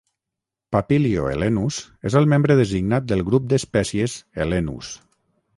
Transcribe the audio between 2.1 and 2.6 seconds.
és el membre